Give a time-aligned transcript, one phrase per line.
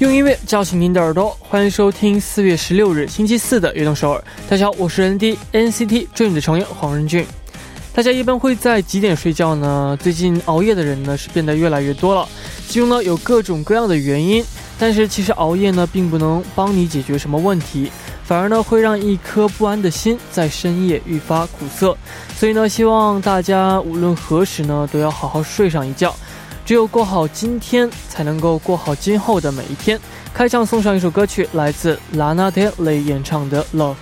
[0.00, 4.18] 用音乐叫醒您的耳朵，欢迎收听四月十六日星期四的《悦动首尔》。
[4.50, 7.26] 大家好，我是 N D NCT Dream 的成员黄仁俊。
[7.92, 9.94] 大家一般会在几点睡觉呢？
[10.00, 12.26] 最近熬夜的人呢是变得越来越多了，
[12.66, 14.42] 其中呢有各种各样的原因。
[14.78, 17.92] 但是其实熬夜呢并不能帮你解决什么问题，
[18.24, 21.94] 反而呢会让一颗不安的心在深夜愈发苦涩。
[22.38, 26.16] 所以呢，希望大家无论何时呢都要好好睡上一觉。
[26.70, 29.98] 只有过好今天，才能够过好今后的每一天。
[30.32, 33.94] 开场送上一首歌曲，来自 Lana Del Rey 演唱的《Love》。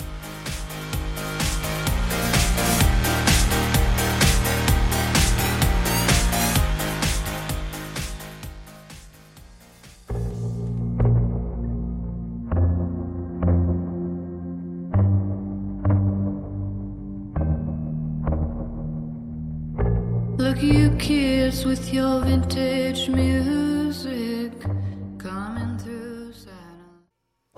[20.62, 23.77] You kids with your vintage music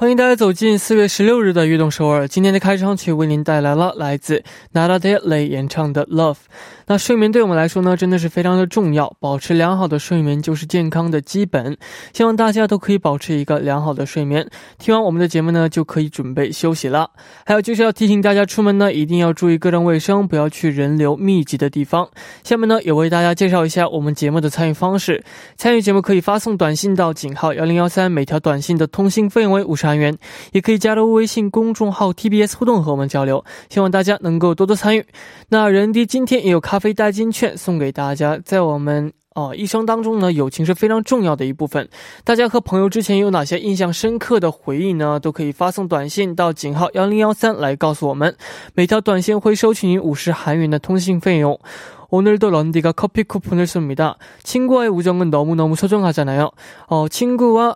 [0.00, 2.26] 欢迎大家走进四月十六日的悦动首尔。
[2.26, 6.32] 今天的开场曲为您带来了来自 Nada d e l e y 演唱的《Love》。
[6.86, 9.14] 那睡眠对我们来说呢，真的是非常的重要。
[9.20, 11.76] 保持良好的睡眠就是健康的基本。
[12.14, 14.48] 希望大家都可以保持一个良好的睡眠。
[14.78, 17.10] 听完我们的节目呢，就可以准备休息了。
[17.44, 22.08] 还有就是要提醒大家，出门呢一定要注意个人卫生，不要去人流密集的地方。
[22.42, 25.22] 下面呢，也为大家介绍一下我们节目的参与方式。
[25.58, 30.15] 参与节目可以发送短信到井号幺零幺三，每条短信的通信费用为五十韩元。
[30.51, 33.43] 也可以加入微信公众号 TBS 互动和我们交流。
[33.69, 35.05] 希望大家能够多多参与。
[35.49, 39.13] 那人迪今天也有咖啡代金券送给大家，在我们。
[39.35, 41.89] 哦，一生当中呢，友情是非常重要的一部分。
[42.23, 45.19] 大家和朋友之前有哪些印象深刻的回忆呢？
[45.19, 48.33] 都可以发送短信到井号幺零幺三来告诉我们。
[48.75, 51.59] 每条短信会收取您五十韩元的通信费用。
[52.11, 56.51] 오늘도런디가커피쿠폰을씁니다 친구와의우정은너무너무소중하잖아요
[56.87, 57.75] 어, 친구와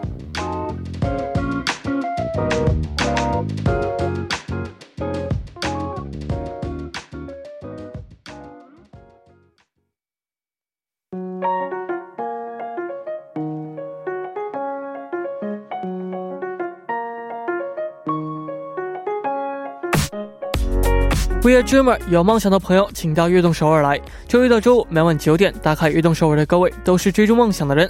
[22.09, 23.99] 有梦想的朋友，请到悦动首尔来。
[24.27, 27.89] 周一到周五每晚九点，打开悦动首尔的各位，都是追逐梦想的人。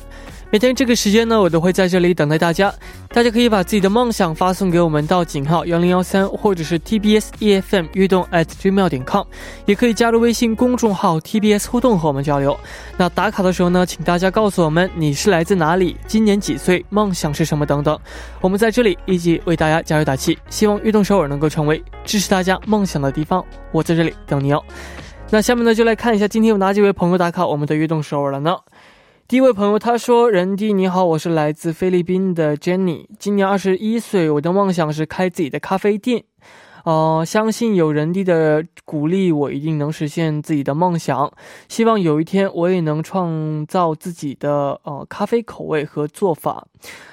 [0.52, 2.74] 每天这个时间呢，我都会在这里等待大家。
[3.08, 9.26] 大家可以把自己的梦想发送给我们到井号幺零幺三，或者是 TBS EFM 悦动 at dreamio 点 com，
[9.66, 12.60] 也可以加入微信公众号 TBS 互动和我们交流。
[12.98, 17.98] 那打卡的时候呢，请大家告诉我们你是来自哪里，今年几岁，梦想是什么等等。
[18.42, 23.42] 我们在这里一起为大家加油打气，希望悦动首尔能够成为支持大家梦想的地方。
[23.72, 24.62] 我在这里等你哦。
[25.34, 28.54] 那下面呢，就来看一下今天有哪几位朋友打卡我们的悦动首尔了呢？
[29.32, 36.26] 第一位朋友他说：“人弟你好，我是来自菲律宾的 Jenny，今年二十一岁，我的梦想是开自己的咖啡店。
[36.84, 41.32] 呃，相信有人弟的鼓励，我一定能实现自己的梦想。
[41.70, 46.68] 希望有一天我也能创造自己的呃咖啡口味和做法。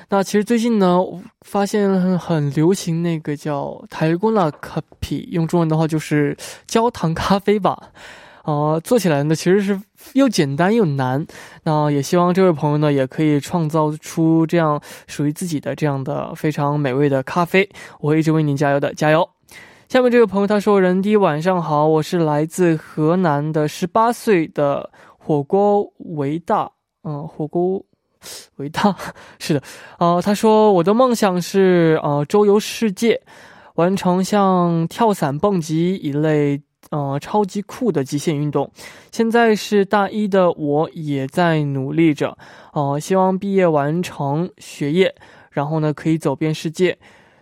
[0.09, 0.99] 那其实最近呢，
[1.43, 6.37] 发现很流行那个叫台锅拉咖啡，用中文的话就是
[6.67, 7.91] 焦糖咖啡吧。”
[8.43, 9.79] 哦，做起来呢，其实是
[10.15, 11.27] 又简单又难。
[11.65, 17.69] 那也希望这位朋友呢，也可以创造出这样属于自己的这样的非常美味的咖啡。
[18.01, 19.29] 我会一直为您加油的，加油！
[19.89, 26.71] 下面这位朋友他说：“人弟晚上好，我是来自河南的十八岁的火锅维大，
[27.05, 27.83] 嗯，火锅
[28.57, 28.95] 维大
[29.39, 29.63] 是的，
[29.99, 33.23] 呃，他说我的梦想是呃周游世界，
[33.77, 36.61] 完成像跳伞、蹦极一类
[36.91, 38.71] 呃超级酷的极限运动。
[39.11, 42.37] 现在是大一的我也在努力着，
[42.73, 45.15] 呃，希望毕业完成学业，
[45.51, 46.99] 然后呢可以走遍世界。”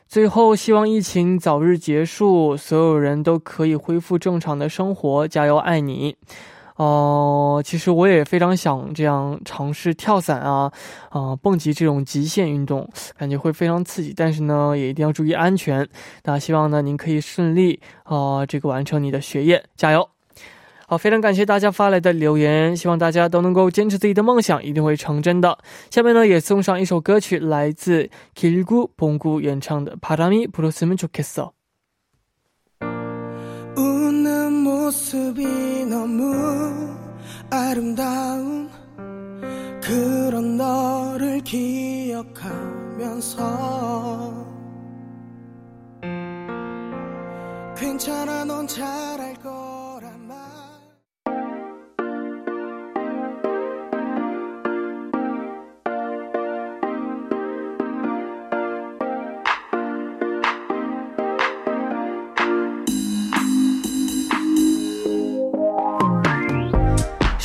[0.08, 5.26] 最后，希望疫情早日结束，所有人都可以恢复正常的生活。
[5.26, 6.16] 加油，爱你！
[6.77, 10.71] 哦、其实我也非常想这样尝试跳伞啊，
[11.09, 14.13] 啊、蹦极这种极限运动，感觉会非常刺激。
[14.15, 15.88] 但是呢，也一定要注意安全。
[16.23, 20.09] 那希望呢，您可以顺利啊、这个完成你的学业，加油！
[20.88, 25.59] 好，非常感谢大家发来的留言，希望大家都能够坚持自己的梦想，一定会成真的。
[25.91, 31.54] 下面呢，也送上一首歌曲，来自 길구봉구演唱的《바람이불었으면좋겠어》。
[34.96, 36.96] 모습이 너무
[37.50, 38.70] 아름다운
[39.82, 42.46] 그런 너를 기억하면서
[47.76, 49.65] 괜찮아 넌 잘할 거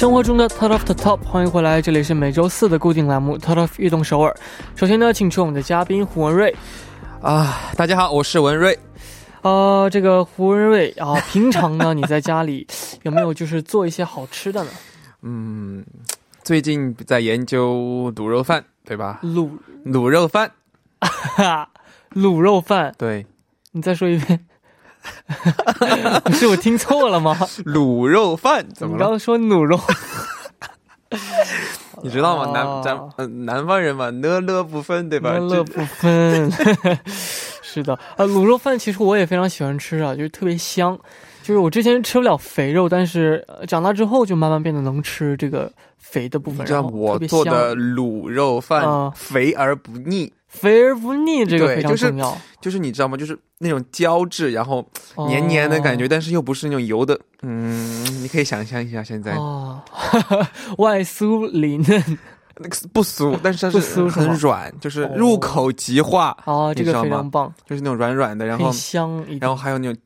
[0.01, 4.35] 生活中的 Top of the Top》，欢迎回来，这里是每周四的固定栏目《Top of 悦动首尔》。
[4.79, 6.55] 首先呢，请出我们的嘉宾胡文瑞。
[7.21, 8.75] 啊，大家好，我是文瑞。
[9.43, 12.65] 呃，这个胡文瑞啊，平常呢 你在家里
[13.03, 14.71] 有没有就是做一些好吃的呢？
[15.21, 15.85] 嗯，
[16.41, 19.19] 最近在研究卤肉饭，对吧？
[19.21, 19.51] 卤
[19.85, 20.51] 卤肉饭，
[20.99, 21.69] 哈
[22.15, 23.27] 卤肉饭，对，
[23.73, 24.47] 你再说一遍。
[26.33, 27.35] 是我听错了吗？
[27.65, 28.97] 卤肉饭怎么了？
[28.97, 29.79] 你刚刚说卤肉，
[32.03, 32.45] 你知道吗？
[32.45, 35.31] 哦南咱呃南方人嘛，乐乐不分，对吧？
[35.37, 36.51] 乐乐不分。
[37.61, 40.97] 是的，啊，卤肉饭其实我也非常喜欢吃啊，就是特别香。
[41.43, 46.59] 就是我之前吃不了肥肉，但是、呃长大之后就慢慢变得能吃这个肥的部分。
[46.61, 52.37] 你知道我做的卤肉饭、啊肥而不腻，肥而不腻，这个非常对就是重要。
[52.59, 53.17] 就是你知道吗？
[53.17, 54.87] 就是那种胶质，然后
[55.27, 57.19] 黏黏的感觉，但是又不是那种油的。
[57.41, 59.81] 嗯，你可以想象一下，现在、哦，
[60.29, 62.17] 哦 外酥里嫩。
[62.63, 69.25] 那个不酥，但是它是酥很软，就是入口即化，哦，这个非常棒，就是那种软软的，然后很香。
[69.39, 69.99] 然后还有那种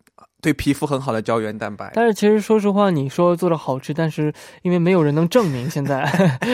[0.45, 1.91] 对皮肤很好的胶原蛋白。
[1.95, 4.31] 但是其实说实话，你说做的好吃，但是
[4.61, 6.05] 因为没有人能证明现在，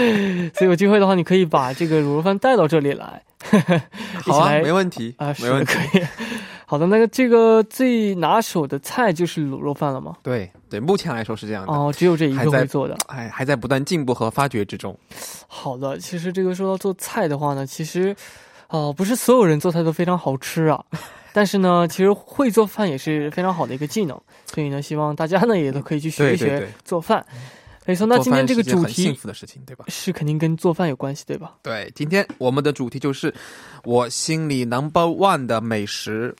[0.55, 3.21] 所以有机会的话，你可以把这个卤肉饭带到这里来，
[4.25, 5.73] 一好啊，没问题啊，没问题。
[5.73, 6.03] 可以。
[6.65, 10.15] 好的，那个这个最拿手的菜就是卤肉饭了吗？
[10.23, 11.73] 对对，目前来说是这样的。
[11.73, 12.95] 哦，只有这一个会做的。
[13.07, 14.97] 哎，还在不断进步和发掘之中。
[15.47, 18.15] 好的，其实这个说到做菜的话呢，其实，
[18.69, 20.81] 哦、不是所有人做菜都非常好吃啊。
[21.33, 27.25] 但是呢，其实会做饭也是非常好的一个技能，所以呢，希望大家呢也都可以去学一学做饭。
[27.83, 29.85] 没错，那今天这个主题幸福的事情，对吧？
[29.87, 31.55] 是肯定跟做饭有关系，对吧？
[31.63, 33.33] 对，今天我们的主题就是
[33.83, 36.35] 我心里 number one 的美食。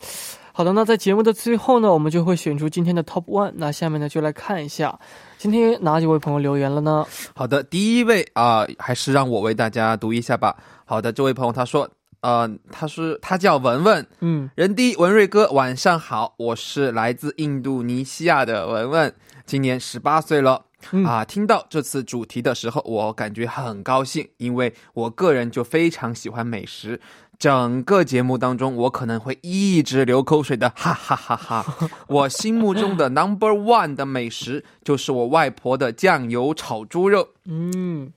[0.54, 3.54] 好的，那在节目的最后呢，我们就会选出今天的 Top One。
[3.56, 5.00] 那下面呢，就来看一下
[5.38, 7.08] 今天哪几位朋友留言了呢？
[7.34, 10.56] 好的，第一位啊、还是让我为大家读一下吧。
[10.86, 11.90] 好的，这位朋友他说，
[12.22, 19.14] 呃，他是他叫文文，嗯，人低文瑞哥，晚上好，我是来自印度尼西亚的文文，
[19.46, 20.66] 今年十八岁了。
[20.92, 27.00] 嗯啊，听到这次主题的时候，我感觉很高兴，因为我个人就非常喜欢美食。
[27.38, 31.90] 整个节目当中，我可能会一直流口水的，哈哈哈哈！
[32.08, 37.30] 我心目中的 number one 的美食就是我外婆的酱油炒猪肉。
[37.46, 38.12] 嗯，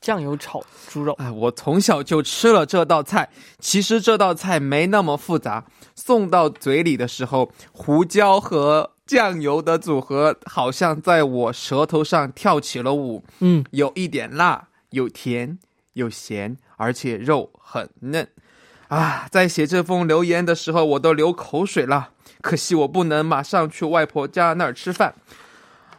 [0.00, 3.28] 酱油炒猪肉，哎，我从小就吃了这道菜。
[3.58, 5.64] 其实这道菜没那么复杂，
[5.94, 15.58] 送到嘴里的时候，胡椒和酱油的组合好像在我舌头上跳起了舞，嗯，有一点辣，有甜，
[15.94, 18.28] 有咸，而且肉很嫩。
[18.88, 22.10] 啊，在写这封留言的时候，我都流口水了。
[22.40, 25.14] 可惜我不能马上去外婆家那儿吃饭，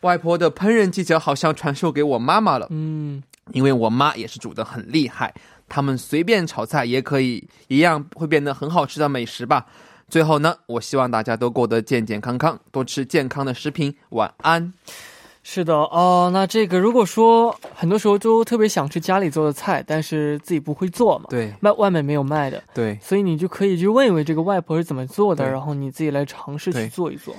[0.02, 2.66] 外婆的烹饪技巧好像传授给我妈妈了。
[2.70, 3.22] 嗯，
[3.54, 5.34] 因为我妈也是煮的很厉害，
[5.68, 9.66] 他们随便炒菜也可以一样会变得很好吃的美食吧。
[10.08, 13.96] 最后呢，我希望大家都过得健健康康，多吃健康的食品。
[14.10, 14.74] 晚安。
[15.42, 27.34] 是的哦，那这个如果说很多时候就特别想吃家里做的菜，但是自己不会做嘛，对外外面没有卖的，对，所以你就可以去问一问这个外婆是怎么做的，然后你自己来尝试去做一做，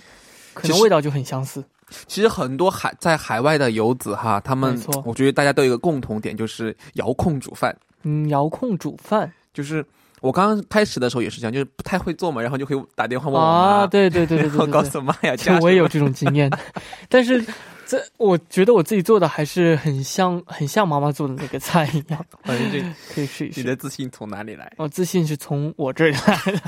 [0.54, 1.64] 可能味道就很相似。
[2.06, 7.76] 其实很多海在海外的游子哈，他们错我觉得大家都有一个共同点，就是遥控煮饭。
[8.02, 9.84] 嗯，遥控煮饭就是
[10.20, 16.50] 我刚刚开始的时候也是这样，就是不太会做嘛，然后就可以打电话问我妈，啊，对对对对对 告诉妈呀，这加什么我也有这种经验，
[17.08, 17.44] 但是
[17.86, 22.80] 这我觉得我自己做的还是很像很像妈妈做的那个菜一样，反正这
[23.14, 23.60] 可以试一试。
[23.60, 24.72] 你的自信从哪里来？
[24.76, 26.60] 哦，自信是从我这里来的。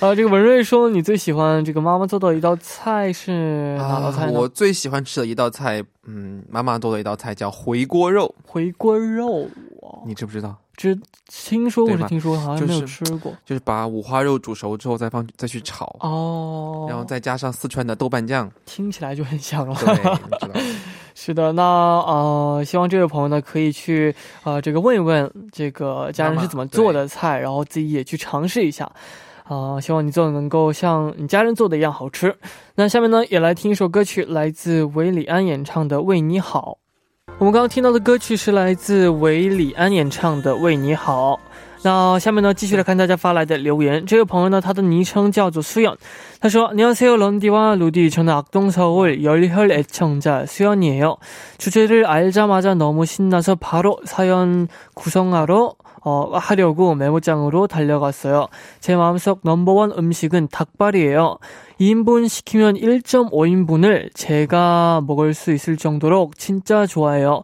[0.00, 4.24] 啊，这个文瑞说你最喜欢这个妈妈做的一道菜是哪道菜？
[4.24, 9.48] 啊我最喜欢吃的一道菜，嗯，妈妈做的一道菜叫回锅肉，回锅肉，
[10.06, 10.56] 你知不知道？
[10.76, 10.96] 这
[11.28, 13.32] 听说过是听说，好像没有吃过。
[13.44, 19.74] 就是把五花肉煮熟之后再放再去炒，哦，然后再加上四川的豆瓣酱，听起来就很香了。
[21.14, 28.90] 是的，那呃，希望这位朋友呢可以去呃这个问一问这个家人是怎么做的菜，然后自己也去尝试一下。
[29.44, 32.34] 啊、希望你做的能够像你家人做的一样好吃。
[32.76, 36.78] 那下面呢，也来听一首歌曲，来自韦礼安演唱的《为你好》。
[37.39, 41.35] 我们刚刚听到的歌曲是来自韦礼安演唱的《为你好》。
[41.81, 44.05] 那下面呢，继续来看大家发来的留言。
[44.05, 45.95] 这位朋友呢，他的昵称叫做수연。
[46.41, 48.09] 他说：“안녕하세요 런디와 루디.
[48.09, 51.15] 저는 악동 서울 열혈 애청자 수연이에요.
[51.57, 58.48] 주제를 알자마자 너무 신나서 바로 사연 구성하러 어, 하려고 메모장으로 달려갔어요.
[58.80, 61.38] 제 마음속 넘버원 음식은 닭발이에요.
[61.80, 67.42] 2인분 시키면 1.5인분을 제가 먹을 수 있을 정도로 진짜 좋아해요.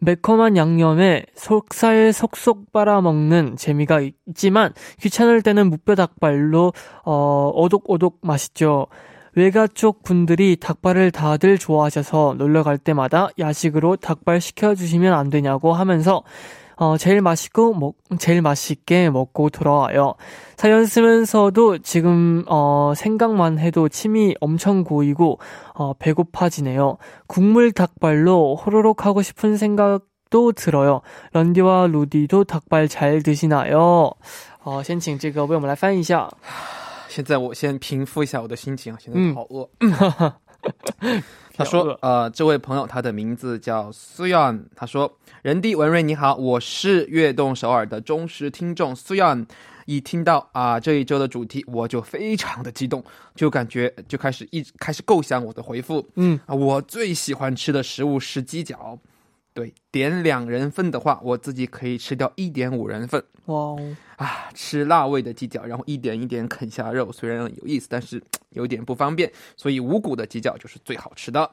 [0.00, 6.72] 매콤한 양념에 속살 속속 빨아먹는 재미가 있지만 귀찮을 때는 무뼈 닭발로
[7.04, 8.86] 어, 오독오독 맛있죠.
[9.34, 16.22] 외가 쪽 분들이 닭발을 다들 좋아하셔서 놀러 갈 때마다 야식으로 닭발 시켜주시면 안 되냐고 하면서
[16.77, 20.15] 어, 제일 맛있고, 먹, 제일 맛있게 먹고 돌아와요.
[20.57, 25.39] 사연 쓰면서도 지금, 어, 생각만 해도 침이 엄청 고이고,
[25.75, 26.97] 어, 배고파지네요.
[27.27, 31.01] 국물 닭발로 호로록 하고 싶은 생각도 들어요.
[31.33, 34.11] 런디와 루디도 닭발 잘 드시나요?
[34.63, 36.29] 어, 先请这个为我们来翻译一下.
[37.07, 39.67] 现在我先平复一下我的心情啊，现在嗯好饿。
[41.56, 45.10] 他说：“呃，这位朋友他的名字叫苏 yan 他说
[45.42, 49.46] ：“人弟文瑞你好，我是悦动首尔的忠实听众苏 yan
[49.86, 53.02] 一听到啊、这一周的主题，我就非常的激动，
[53.34, 56.06] 就感觉就开始一开始构想我的回复。
[56.16, 56.38] 嗯。
[56.44, 58.98] 啊，我最喜欢吃的食物是鸡脚，
[59.56, 63.18] 对，点两人份的话，我自己可以吃掉一点五人份。
[63.46, 71.50] 哇哦，啊，吃辣味的鸡脚，然后一点一点啃下肉，虽然有意思，但是有点不方便，所以无骨的鸡脚就是最好吃的。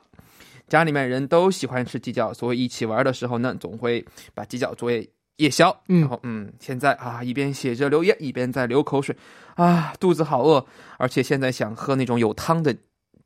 [0.67, 5.74] 家里面人都喜欢吃鸡脚，所以一起玩的时候呢，总会把鸡脚作为夜宵。
[5.88, 9.15] 嗯然后嗯，现在啊，一边写着留言，一边在流口水，
[9.55, 10.65] 啊，肚子好饿，
[10.98, 12.75] 而且现在想喝那种有汤的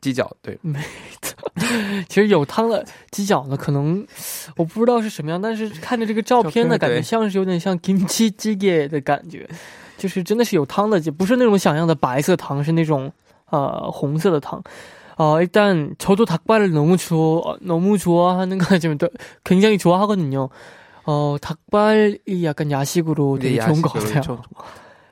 [0.00, 0.30] 鸡脚。
[0.42, 0.58] 对，
[2.08, 4.06] 其实有汤的鸡脚呢，可能
[4.56, 9.48] 我不知道是什么样，但是看着这个照片呢，照片对感觉像是有点像 kimchi jjigae 的感觉，
[9.96, 13.12] 就是真的是有汤的，不是那种想象的白色汤，是那种
[13.50, 14.62] 呃红色的汤。
[15.18, 19.06] 어, 일단 저도 닭발을 너무 좋아 너무 좋아하는 거 지금 또
[19.44, 20.48] 굉장히 좋아하거든요.
[21.04, 24.42] 어, 닭발이 약간 야식으로 되게 좋은 것 같아요.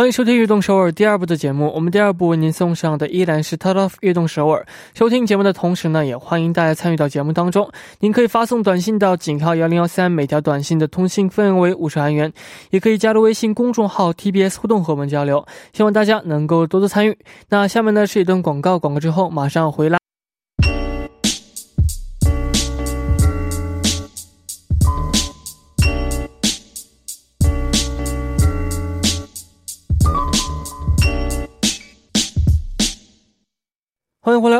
[0.00, 1.70] 欢迎收听《悦动首尔》第二部的节目。
[1.74, 4.66] 我们第二部为您送上的依然是《Top of 悦动首尔》。
[4.98, 7.70] 收听节目的同时呢，也欢迎大家参与到节目当中。
[7.98, 12.32] 您可以发送短信到井号幺零幺三，每条短信的通信费用为五十韩元。
[12.70, 15.44] 也可以加入微信公众号 TBS 互动和我们交流。
[15.74, 17.18] 希望大家能够多多参与。
[17.50, 19.99] 那下面呢是一段广告，广告之后马上回来。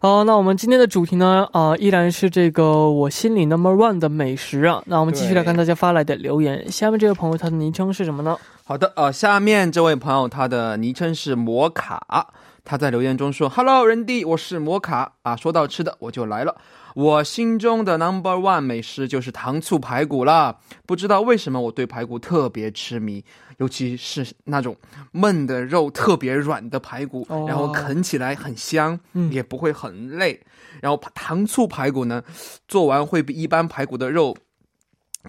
[0.00, 4.80] 哦、那我们今天的主题呢，啊、依然是这个我心里 number one 的美食啊。
[4.86, 6.70] 那我们继续来看大家发来的留言。
[6.70, 8.38] 下面这位朋友他的昵称是什么呢？
[8.64, 12.28] 好的，呃，下面这位朋友他的昵称是摩卡，
[12.68, 15.34] 他在留言中说：“Hello，人弟，我是摩卡啊。
[15.34, 16.54] 说到吃的，我就来了。
[16.94, 20.58] 我心中的 number one 美食就是糖醋排骨啦。
[20.84, 23.24] 不知道为什么我对排骨特别痴迷，
[23.56, 24.76] 尤其是那种
[25.14, 30.38] 焖的肉特别软的排骨，哦然后啃起来很香，嗯也不会很累。
[30.82, 32.22] 然后糖醋排骨呢，
[32.68, 34.36] 做完会比一般排骨的肉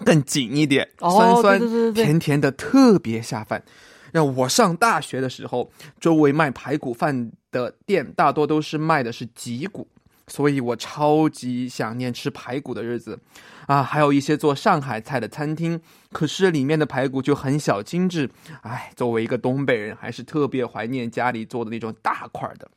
[0.04, 3.64] 更紧一点，哦酸酸甜甜的，特别下饭。
[4.12, 9.88] 让我上大学的时候，周围卖排骨饭的店大多都是卖的是脊骨，
[10.28, 13.20] 所以我超级想念吃排骨的日子
[13.68, 13.82] 啊！
[13.84, 15.80] 还有一些做上海菜的餐厅，
[16.12, 18.30] 可是里面的排骨就很小精致。
[18.62, 22.70] 哎，作为一个东北人，还是特别怀念家里做的那种大块的。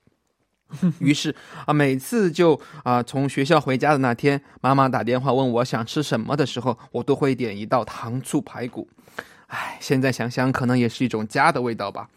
[1.01, 1.35] 于是
[1.67, 8.89] 啊，每次就啊从学校回家的那天，妈妈打电话问我想吃什么的时候，我都会点一道糖醋排骨。
[9.53, 12.09] 唉，现在想想，可能也是一种家的味道吧。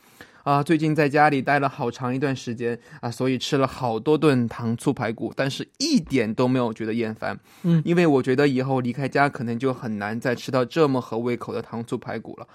[0.44, 7.38] 啊，最近在家里待了好长一段时间啊，所以吃了好多顿糖醋排骨，但是一点都没有觉得厌烦。
[7.64, 12.48] 嗯因为我觉得以后离开家，可能就很难再吃到这么合胃口的糖醋排骨了。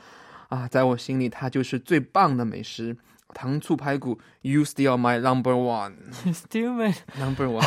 [0.49, 2.97] 啊，在我心里，它就是最棒的美食。
[3.35, 5.92] 糖醋排骨，You still my number one.
[6.33, 7.64] Still my number one。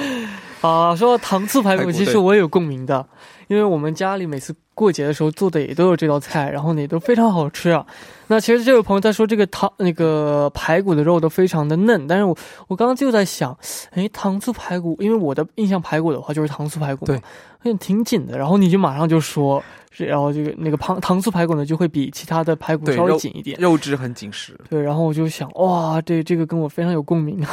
[0.60, 3.06] 啊，说到糖醋排骨，其实我也有共鸣的，
[3.48, 7.84] 因为我们家里每次过节的时候做的也都有这道菜，然后呢也都非常好吃啊。
[8.28, 12.36] 那其实这位朋友在说这个糖那个排骨的肉都非常的嫩，但是我
[12.68, 13.56] 我刚刚就在想，
[13.90, 17.20] 哎，糖醋排骨，因为我的印象排骨的话就是糖醋排骨嘛，
[17.62, 23.58] 对挺紧的，然后你就马上就说，是然后这个那个糖糖醋排骨呢就会比其他的排骨稍微紧一点。
[23.60, 24.58] 肉质很紧实。
[24.70, 27.44] 对，然后我就想，哇，这这个跟我非常有共鸣。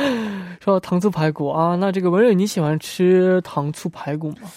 [0.60, 4.50] 说到糖醋排骨啊，那这个文瑞你喜欢吃糖醋排骨吗？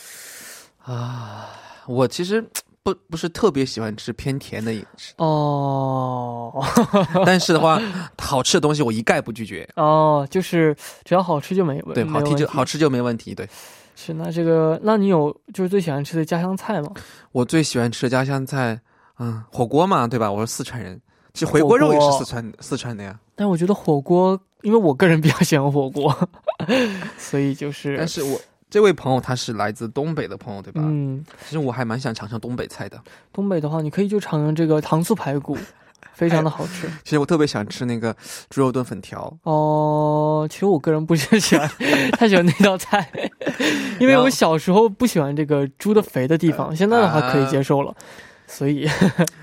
[0.86, 1.50] 啊，
[1.88, 2.46] 我其实
[2.84, 6.62] 不不是特别喜欢吃偏甜的饮食，哦
[7.26, 7.80] 但是的话，
[8.18, 9.66] 好吃的东西我一概不拒绝。
[9.78, 10.76] 哦，就是
[11.06, 13.34] 只要好吃就没问对，好吃就好吃就没问题。
[13.34, 13.48] 对
[13.96, 16.92] 是那这个，那你有就是最喜欢吃的家乡菜吗？
[17.32, 18.78] 我最喜欢吃的家乡菜，
[19.20, 20.30] 嗯，火锅嘛，对吧？
[20.30, 21.00] 我是四川人，
[21.34, 23.18] 其实回锅肉也是四川四川的呀。
[23.36, 26.16] 但我觉得火锅，因为我个人比较喜欢火锅，
[27.18, 30.82] 所以就是，但是我这位朋友他是来自东北的朋友，对吧？
[30.84, 33.00] 嗯，其实我还蛮想尝尝东北菜的。
[33.32, 35.58] 东北的话，你可以就尝尝这个糖醋排骨，
[36.14, 36.88] 非常的好吃。
[37.04, 38.16] 其实我特别想吃那个
[38.50, 39.32] 猪肉炖粉条。
[39.44, 41.70] 哦，其实我个人不是喜欢
[42.14, 43.12] 太喜欢那道菜，
[44.00, 47.96] 因为我小时候不喜欢这个猪的肥的地方，现在的话可以接受了。
[48.48, 48.88] 所以，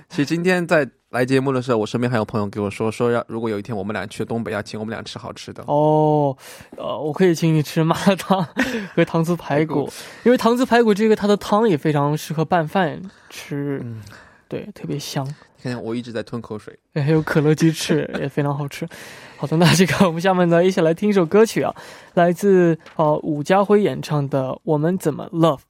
[0.09, 5.61] 其实今天在来节目的时候，我身边还有朋友给我说，说要如果有一天我们俩去东北，要请我们俩吃好吃的。
[5.67, 6.37] 哦，
[6.77, 8.47] 呃，我可以请你吃麻辣烫
[8.95, 9.91] 和糖醋排骨
[10.23, 14.01] 因为糖醋排骨这个它的汤也非常适合拌饭吃，嗯，
[14.49, 15.27] 对，特别香。
[15.63, 16.79] 你看我一直在吞口水。
[16.95, 18.89] 还有可乐鸡翅也非常好吃。
[19.37, 21.75] 好的，那这个我们下面呢一起来听一首歌曲啊，
[22.15, 25.57] 来自呃伍家辉演唱的《我们怎么 Love》。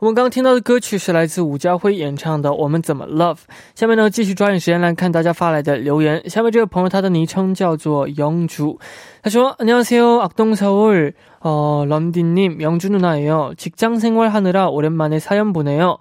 [0.00, 3.36] 我们刚刚听到的歌曲是来自武家辉演唱的《我们怎么 Love》。
[3.74, 6.28] 下面呢，继续抓紧时间来看大家发来的留言。
[6.28, 8.76] 下面这位朋友他的昵称叫做영주，
[9.22, 13.54] 他说：“안녕하세요，악동서울 어, 런디님, 영주 누나예요.
[13.56, 15.98] 직장 생활하느라 오랜만에 사연 보내요.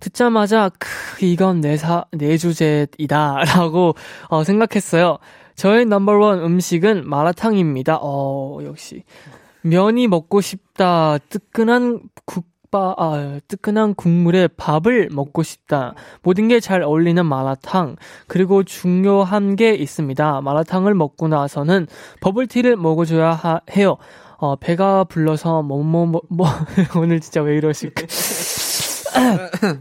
[0.00, 3.94] 듣자마자 크 이건 내 사 내 주제이다라고
[4.28, 5.18] 어, 생각했어요.
[5.54, 7.98] 저의 넘버원 음식은 마라탕입니다.
[8.02, 9.04] 어 역시
[9.62, 11.18] 면이 먹고 싶다.
[11.28, 15.93] 뜨끈한 국 밥아 뜨끈한 국물에 밥을 먹고 싶다.
[16.21, 17.95] 모든 게 잘 어울리는 마라탕.
[18.27, 20.41] 그리고 중요한 게 있습니다.
[20.41, 21.87] 마라탕을 먹고 나서는
[22.21, 23.97] 버블티를 먹어줘야 하, 해요.
[24.37, 26.47] 어, 배가 불러서 뭐, 뭐, 뭐, 뭐,
[27.01, 28.03] 오늘 진짜 왜 이러실까.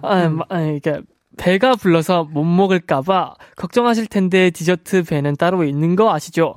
[0.03, 1.01] 아, 아, 이게,
[1.37, 6.57] 배가 불러서 못 먹을까봐 걱정하실 텐데 디저트 배는 따로 있는 거 아시죠?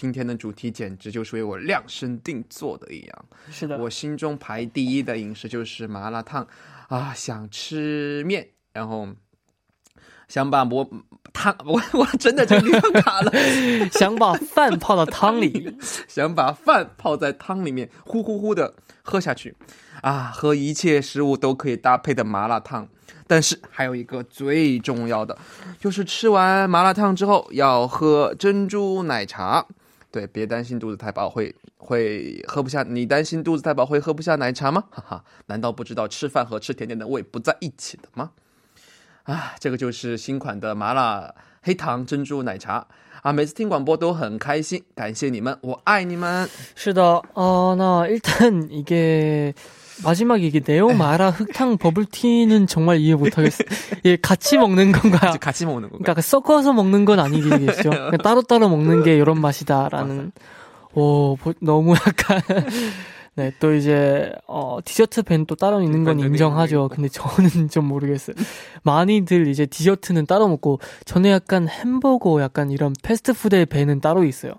[0.00, 3.24] 今天的主题简直就是为我量身定做的一样。
[3.50, 6.46] 是的，我心中排第一的饮食就是麻辣烫
[6.86, 9.08] 啊，想吃面，然后
[10.28, 10.88] 想把馍
[11.32, 13.32] 汤，我 我真的这个地方卡了，
[13.90, 19.56] 想把饭泡到汤里， 想把饭泡在汤里面，呼呼呼的喝下去
[20.02, 22.88] 啊，和一切食物都可以搭配的麻辣烫。
[23.26, 25.36] 但是还有一个最重要的，
[25.80, 29.66] 就是吃完麻辣烫之后要喝珍珠奶茶。
[30.11, 32.83] 对，别担心肚子太饱会会喝不下。
[32.83, 34.83] 你担心肚子太饱会喝不下奶茶吗？
[34.91, 38.31] 哈哈，难道不知道吃饭和吃甜点的胃不在一起的吗？
[39.23, 42.85] 啊，这个就是新款的麻辣黑糖珍珠奶茶
[43.21, 43.31] 啊！
[43.31, 46.47] 每次听广播都很开心，感谢你们，我爱你们。
[46.75, 47.01] 是的，
[47.33, 49.53] 哦，那일단이게
[50.04, 53.68] 마지막에 이게 네오 마라 흑탕 버블티는 정말 이해 못하겠어요.
[54.04, 55.32] 예, 같이 먹는 건가요?
[55.40, 56.02] 같이 먹는 건가요?
[56.02, 57.90] 그러니까 섞어서 먹는 건 아니겠죠?
[58.22, 60.32] 따로 따로 먹는 게 이런 맛이다라는.
[60.94, 62.40] 오, 너무 약간.
[63.38, 66.88] 네, 또 이제, 어, 디저트 밴또 따로 있는 건 인정하죠.
[66.88, 68.34] 근데 저는 좀 모르겠어요.
[68.82, 74.54] 많이들 이제 디저트는 따로 먹고, 저는 약간 햄버거, 약간 이런 패스트푸드의 밴은 따로 있어요.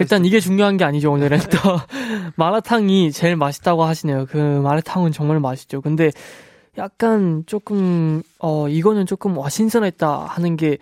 [0.00, 1.58] 일단 이게 중요한 게 아니죠, 오늘은 또.
[2.36, 4.26] 마라탕이 제일 맛있다고 하시네요.
[4.30, 5.82] 그 마라탕은 정말 맛있죠.
[5.82, 6.10] 근데
[6.78, 10.78] 약간 조금, 어, 이거는 조금, 와, 신선했다 하는 게,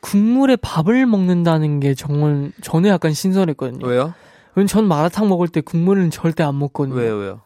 [0.00, 3.86] 국물에 밥을 먹는다는 게 정말, 저는 약간 신선했거든요.
[3.86, 4.14] 왜요?
[4.54, 6.96] 왜냐면 전 마라탕 먹을 때 국물은 절대 안 먹거든요.
[6.96, 7.40] 왜요, 왜요?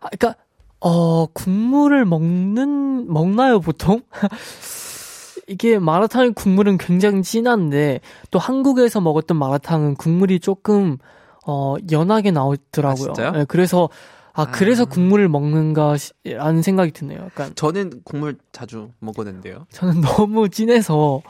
[0.00, 0.34] 아, 그니까,
[0.80, 4.00] 어, 국물을 먹는, 먹나요, 보통?
[5.48, 8.00] 이게 마라탕의 국물은 굉장히 진한데
[8.30, 10.98] 또 한국에서 먹었던 마라탕은 국물이 조금
[11.46, 13.14] 어 연하게 나오더라고요.
[13.18, 13.30] 아?
[13.32, 13.88] 네, 그래서
[14.32, 14.86] 아 그래서 아.
[14.86, 17.24] 국물을 먹는가라는 생각이 드네요.
[17.24, 19.66] 약간 저는 국물 자주 먹었는데요.
[19.70, 21.22] 저는 너무 진해서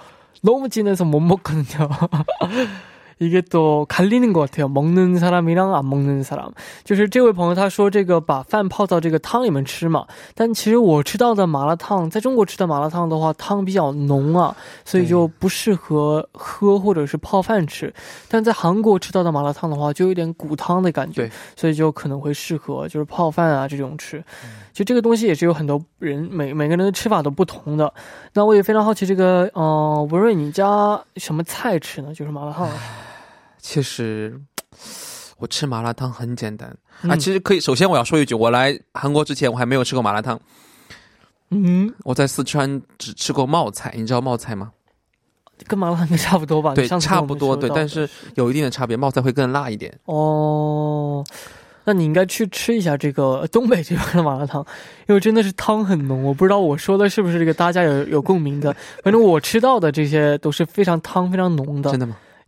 [0.43, 1.89] 너무 진해서 못 먹거든요.
[3.22, 4.68] 이게 또 갈리는 것 같아요.
[4.68, 6.52] 먹는 사람이랑 안 먹는 사람.
[6.84, 17.92] 就是这位朋友他说这个把饭泡到这个汤里面吃嘛，但其实我吃到的麻辣烫，在中国吃的麻辣烫的话，汤比较浓啊，所以就不适合喝或者是泡饭吃。
[18.30, 24.24] 但在韩国吃到的麻辣烫的话，就有点骨汤的感觉对，所以就可能会适合就是泡饭啊这种吃。
[24.72, 27.92] 就这个东西也是有很多人每每个人的吃法都不同的。
[28.34, 32.14] 那我也非常好奇，这个呃文瑞，你家什么菜吃呢？
[32.14, 32.70] 就是麻辣烫。
[33.63, 34.39] 其实
[35.39, 37.15] 我吃麻辣烫很简单、啊。
[37.15, 40.39] 嗯其实可以，首先我要说一句，我来韩国之前我还没有吃过麻辣烫。
[41.51, 44.73] 嗯，我在四川只吃过冒菜，你知道冒菜吗？
[45.67, 46.75] 跟麻辣烫差不多吧？
[46.75, 49.97] 对差不多，对，但是有一定的差别，冒菜会更辣一点。
[50.07, 51.25] 哦，
[51.85, 54.65] 那你应该去吃一下这个东北这边的麻辣烫，
[55.09, 56.25] 因为真的是汤很浓。
[56.25, 62.17] 我不知道我说的是不是这个大家有有共鸣的， 反正我吃到的这些都是非常汤非常浓的真，的吗？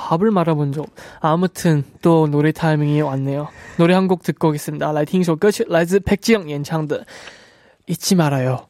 [0.00, 0.86] 밥을 말아본 적.
[1.20, 3.48] 아무튼 또 노래 타이밍이 왔네요.
[3.76, 4.90] 노래 한 곡 듣고 오겠습니다.
[4.92, 5.54] 라이팅 쇼 끝.
[5.68, 7.04] 라이즈 백지영 연창들
[7.86, 8.66] 잊지 말아요.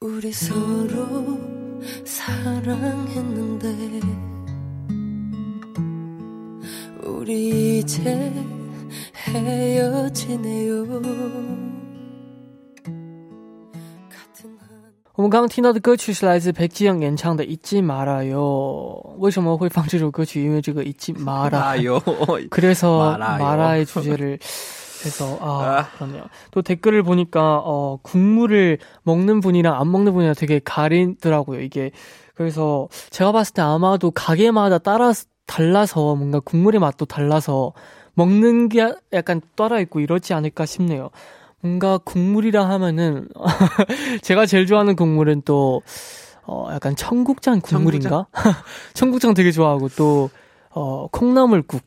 [0.00, 1.40] 우리 서로
[2.04, 3.68] 사랑했는데
[7.04, 8.32] 우리 이제
[9.28, 10.86] 헤어지네요.
[15.15, 19.01] 我们刚刚听到的歌曲是来自裴基영演唱的《一季马拉哟》。
[19.17, 20.43] 为什么会放这首歌曲？
[20.43, 21.99] 因为这个一季马拉 아, 요.
[22.51, 23.43] 그래서 마라요.
[23.43, 24.37] 마라의 주제를
[25.05, 26.23] 해서 아 그렇네요.
[26.51, 31.61] 또 댓글을 보니까 어 국물을 먹는 분이랑 안 먹는 분이랑 되게 가리더라고요.
[31.61, 31.89] 이게
[32.35, 35.13] 그래서 제가 봤을 때 아마도 가게마다 따라
[35.47, 37.73] 달라서 뭔가 국물의 맛도 달라서
[38.13, 41.09] 먹는 게 약간 따라 있고 이렇지 않을까 싶네요.
[41.62, 43.28] 뭔가 국물이라 하면은
[44.22, 45.82] 제가 제일 좋아하는 국물은 또
[46.44, 48.26] 어, 약간 청국장 국물인가?
[48.94, 50.28] 청국장 되게 좋아하고 또
[50.70, 51.80] 어, 콩나물국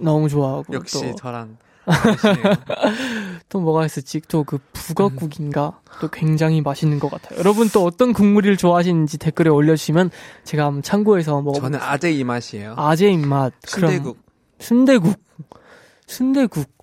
[0.00, 1.56] 너무 좋아하고 역시 또, 저랑.
[3.48, 4.20] 또 뭐가 있었지?
[4.22, 5.80] 또 그 북어국인가?
[6.00, 7.38] 또 굉장히 맛있는 것 같아요.
[7.38, 10.10] 여러분 또 어떤 국물을 좋아하시는지 댓글에 올려주시면
[10.44, 11.60] 제가 한번 참고해서 먹어.
[11.60, 12.74] 저는 아재 이 맛이에요.
[12.76, 13.52] 아재 입맛.
[13.64, 14.18] 순대국.
[14.58, 15.14] 순대국.
[16.06, 16.73] 순대국.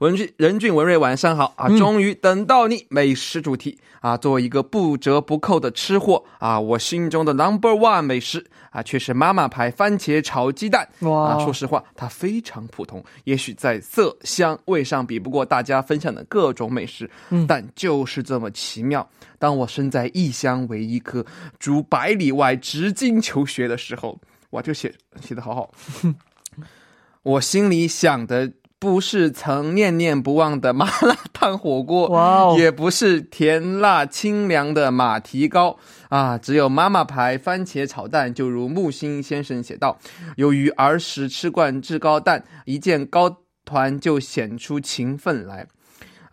[0.00, 1.68] 文俊任俊文瑞晚上好啊！
[1.78, 4.16] 终于等到你美食主题啊！
[4.16, 10.88] 作为一个不折不扣的吃货啊，我心中的 number one 美食啊，却是妈妈牌番茄炒鸡蛋。
[11.00, 19.08] 哇啊，说实话，它非常普通，也许在色香味上比不过大家分享的各种美食，嗯但就是这么奇妙。
[19.38, 21.24] 当我身在异乡为异客，
[21.58, 24.18] 逐百里外直经求学的时候，
[24.50, 25.70] 哇，这写写的好好。
[27.22, 28.50] 我心里想的
[28.84, 35.78] 不是曾念念不忘的麻辣烫火锅，哇哦也不是甜辣清凉的马蹄糕
[36.10, 38.34] 啊，只有妈妈牌番茄炒蛋。
[38.34, 39.98] 就如木心先生写道
[40.36, 45.66] ：“由于儿时吃惯制高蛋，一见糕团就显出勤奋来。”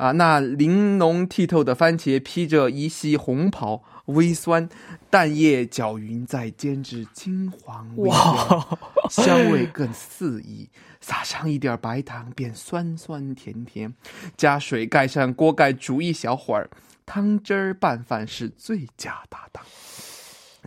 [0.02, 4.68] 啊，那玲珑剔透的番茄披着一袭红袍，微酸，
[5.12, 8.80] 蛋液搅匀，再煎至金黄微焦，哇，
[9.12, 10.68] 香味更四溢。
[11.02, 13.94] 撒上一点白糖，便酸酸甜甜。
[14.36, 16.68] 加水盖上锅盖煮一小会儿，
[17.06, 19.64] 汤汁儿拌饭是最佳搭档。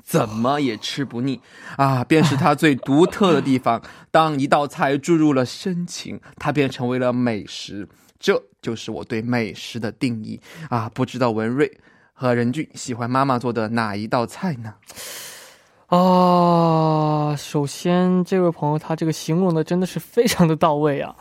[0.00, 1.40] 怎么也吃不腻
[1.76, 2.04] 啊！
[2.04, 3.82] 便是它最独特的地方。
[4.12, 7.88] 当一道菜注入了深情，它便成为了美食。
[8.20, 10.90] 这就是我对美食的定义啊！
[10.94, 11.70] 不知道文瑞
[12.14, 14.72] 和任俊喜欢妈妈做的哪一道菜呢？
[15.88, 21.14] 啊，首先这位朋友他这个形容的真的是非常的到位啊，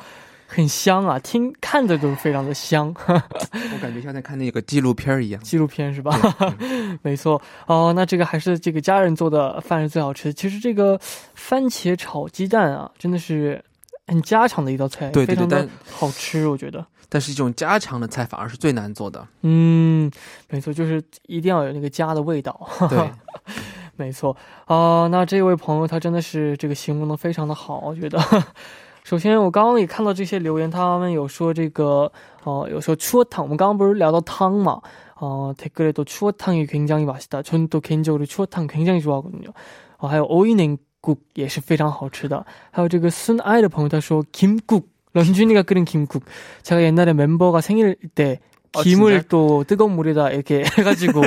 [0.48, 2.96] 很香啊，听看着都是非常的香。
[3.04, 5.42] 我感觉像在看那个纪录片一样。
[5.44, 6.18] 纪录片是吧？
[7.04, 10.34] 没错哦，那这个还是这个家人做的饭是最好吃的。
[10.34, 10.98] 其实这个
[11.36, 13.64] 番茄炒鸡蛋啊，真的是
[14.07, 16.85] 很家常的一道菜，对对对非常的但好吃，我觉得。
[17.11, 19.27] 但是这种家常的菜反而是最难做的。
[19.43, 20.11] 嗯，
[20.51, 22.69] 没错，就是一定要有那个家的味道。
[22.91, 23.11] 对，
[23.97, 28.19] 没错啊、那这位朋友他真的是这个形容的非常的好，我觉得。
[29.05, 32.13] 首先，我刚刚也看到这些留言，他们有说这个
[32.45, 34.81] 哦、有说추어탕，我们刚刚不是聊到汤嘛？
[35.21, 37.43] 어 댓글에도 추어탕이 굉장히 맛있다.
[37.43, 39.51] 저는 또 개인적으로 추어탕 굉장히 좋아하거든요.
[39.99, 46.23] 어, 还有 오이냉 국 也是非常好吃的.还有这个孙爱的朋友他说 김국 런쥔이가 끓인 김국.
[46.63, 48.41] 제가 옛날에 멤버가 생일 때
[48.75, 49.27] 어, 김을 진짜?
[49.29, 51.23] 또 뜨거운 물에다 이렇게 해가지고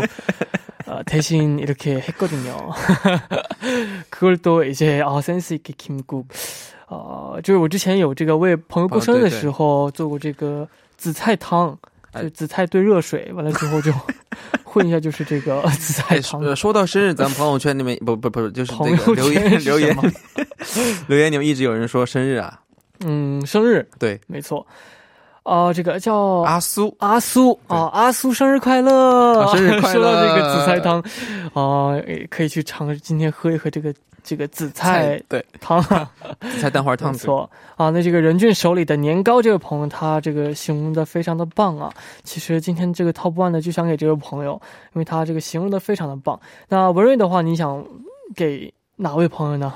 [0.86, 2.72] 어, 대신 이렇게 했거든요.
[4.10, 6.28] 그걸 또 이제 아 센스 있게 김국.
[6.88, 13.93] 呃，就是我之前有这个为朋友过生日的时候做过这个紫菜汤，哎 就紫菜兑热水，完了之后就
[14.65, 16.21] 混一下，就是这个 紫菜
[16.55, 19.97] 说到生日，咱们朋友圈里面不不不，就是朋友这个 留言留言
[21.09, 22.61] 留言，你们一直有人说生日啊？
[23.01, 24.67] 嗯，生日对，没错。
[25.47, 29.41] 啊、这个叫阿苏，阿苏啊，阿苏生日快乐！
[29.41, 31.01] 啊生日快乐说到这个紫菜汤，
[31.55, 36.11] 啊、也可以去尝今天喝一喝这个这个紫菜对，汤啊。
[36.51, 41.95] 紫菜蛋花汤没错啊，那这个任俊手里的年糕这位朋友，他这个形容的非常的棒啊。
[42.25, 44.61] 其实今天这个 top one 呢，就想给这位朋友，
[44.95, 46.41] 因为他这个形容的非常的棒。
[46.69, 47.87] 那文瑞的话，你想
[48.35, 49.73] 给哪位朋友呢？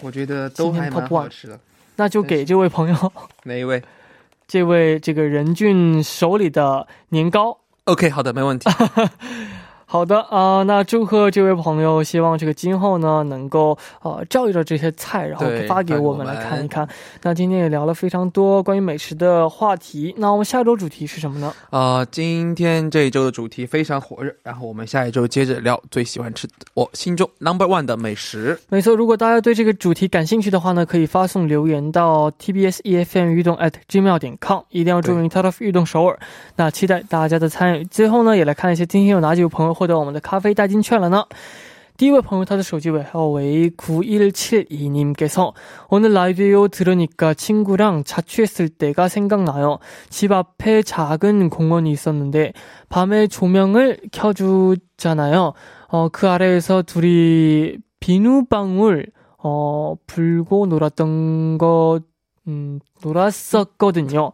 [0.00, 1.58] 我觉得都还蛮好吃的。
[1.96, 3.12] 那就给这位朋友，
[3.44, 3.82] 哪一位
[4.46, 7.58] 这位这个任俊手里的年糕。
[7.84, 8.70] ？OK，好的，没问题。
[9.88, 16.86] 好的啊、那祝贺这位朋友，希望这个今后呢能够呃照着这些菜，然后发给我们来看一看。
[17.22, 21.54] 那今天也聊了非常多关于美食的话题，那我们下周主题是什么呢？
[21.70, 28.58] 呃，今天这一周的主题非常火热，然后我们下一周接着聊最喜欢吃的我心中 number one 的美食。
[28.68, 36.18] 没错，如果大家对这个主题感兴趣的话呢，可以发送留言到 tbs efm 运动 at gmail 点 com，一定要注明 t o t of 运动首尔。
[36.56, 37.84] 那期待大家的参与。
[37.84, 41.25] 最后呢，也来看一下今天有哪几位朋友获得我们的咖啡代金券了呢？
[41.97, 45.53] 第一位朋友，他的手机尾号为 9172님께서
[45.87, 49.77] 오늘 라디오 들으니까 친구랑 자취했을 때가 생각나요.
[50.09, 52.53] 집 앞에 작은 공원이 있었는데
[52.89, 55.53] 밤에 조명을 켜주잖아요.
[55.89, 59.05] 어, 그 아래에서 둘이 비누방울
[59.43, 61.99] 어, 불고 놀았던 거
[62.47, 64.31] 음, 놀았었거든요.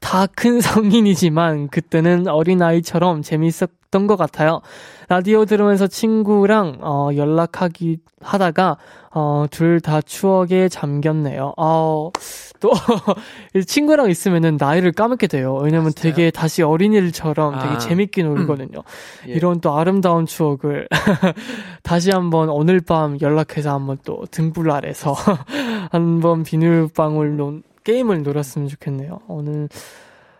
[0.00, 4.61] 다 큰 성인이지만 그때는 어린아이처럼 재밌었 던 것 같아요.
[5.07, 8.77] 라디오 들으면서 친구랑 어, 연락하기 하다가
[9.13, 11.53] 어, 둘 다 추억에 잠겼네요.
[11.57, 12.11] 어,
[12.59, 12.71] 또
[13.67, 15.55] 친구랑 있으면은 나이를 까먹게 돼요.
[15.55, 15.93] 왜냐면 맞아요.
[15.95, 17.77] 되게 다시 어린이들처럼 되게 아.
[17.77, 18.83] 재밌게 놀거든요.
[19.27, 19.33] 예.
[19.33, 20.87] 이런 또 아름다운 추억을
[21.83, 25.13] 다시 한번 오늘 밤 연락해서 한번 또 등불 아래서
[25.91, 29.19] 한번 비닐방울 논 게임을 놀았으면 좋겠네요.
[29.27, 29.67] 오늘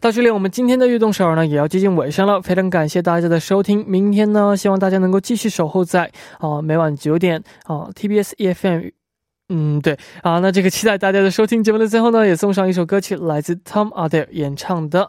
[0.00, 3.84] 到这里，我们今天的悦动首尔呢也要接近尾声了，非常感谢大家的收听。
[3.88, 8.90] 明天呢，希望大家能够继续守候在啊、每晚九点啊、TBS EFM。
[9.48, 11.62] 嗯，对啊，那这个期待大家的收听。
[11.62, 15.04] 节目的最后呢，也送上一首歌曲，来自 Tom Adair 演唱的《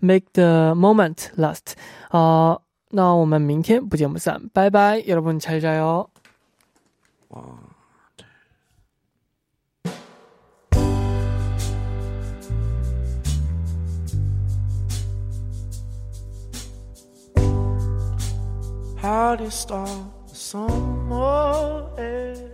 [0.00, 2.58] Make the Moment Last》啊、
[2.90, 6.08] 那我们明天不见不散，拜拜，여러분잘자요。
[19.03, 19.89] how to start
[20.31, 22.52] summer air?